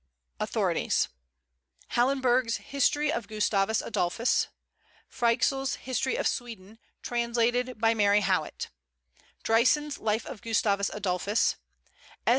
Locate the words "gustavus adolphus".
3.27-4.47, 10.41-11.55